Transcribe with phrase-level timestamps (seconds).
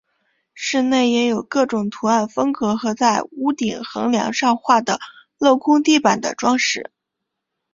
[0.55, 4.99] 寺内也有各种图案风格和在屋顶横梁上画的
[5.37, 6.89] 镂空地板的装饰。